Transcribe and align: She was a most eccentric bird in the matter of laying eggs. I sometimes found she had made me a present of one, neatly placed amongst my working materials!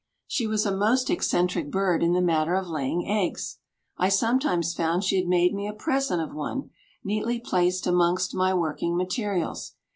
She 0.25 0.47
was 0.47 0.65
a 0.65 0.75
most 0.75 1.11
eccentric 1.11 1.69
bird 1.69 2.01
in 2.01 2.13
the 2.13 2.23
matter 2.23 2.55
of 2.55 2.65
laying 2.67 3.07
eggs. 3.07 3.59
I 3.99 4.09
sometimes 4.09 4.73
found 4.73 5.03
she 5.03 5.17
had 5.17 5.27
made 5.27 5.53
me 5.53 5.67
a 5.67 5.73
present 5.73 6.23
of 6.23 6.33
one, 6.33 6.71
neatly 7.03 7.39
placed 7.39 7.85
amongst 7.85 8.33
my 8.33 8.51
working 8.51 8.97
materials! 8.97 9.75